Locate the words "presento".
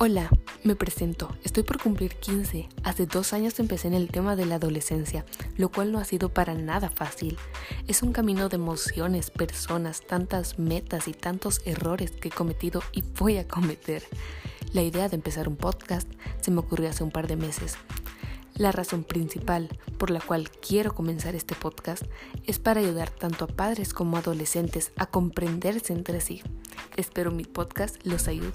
0.76-1.36